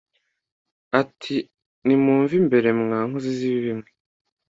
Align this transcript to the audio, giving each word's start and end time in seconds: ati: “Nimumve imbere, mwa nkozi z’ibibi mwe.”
ati: 1.01 1.35
“Nimumve 1.85 2.33
imbere, 2.41 2.67
mwa 2.79 2.99
nkozi 3.07 3.31
z’ibibi 3.37 3.73
mwe.” 3.77 3.89